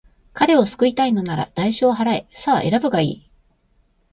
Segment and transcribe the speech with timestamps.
[0.33, 2.27] 彼を救いたいのなら、代償を払え。
[2.31, 3.29] さあ、選ぶがいい。